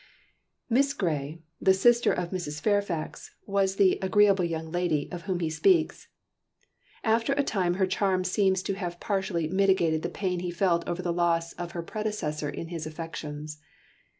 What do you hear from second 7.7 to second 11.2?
her charm seems to have partially mitigated the pain he felt over the